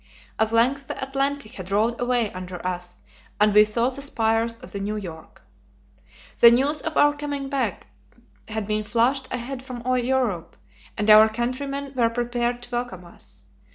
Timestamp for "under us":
2.33-3.03